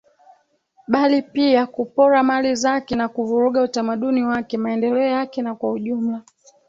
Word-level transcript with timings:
bali 0.87 1.21
pia 1.21 1.67
kupora 1.67 2.23
mali 2.23 2.55
zake 2.55 2.95
na 2.95 3.07
kuvuruga 3.09 3.61
Utamaduni 3.61 4.23
wake 4.23 4.57
Maendeleo 4.57 5.07
yake 5.07 5.41
na 5.41 5.55
kwa 5.55 5.71
ujumla 5.71 6.21